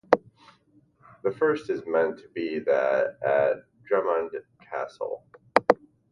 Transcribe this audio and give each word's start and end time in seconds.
The 1.21 1.31
first 1.31 1.69
is 1.69 1.85
meant 1.85 2.17
to 2.17 2.27
be 2.29 2.57
that 2.57 3.19
at 3.23 3.65
Drummond 3.85 4.31
Castle. 4.59 5.23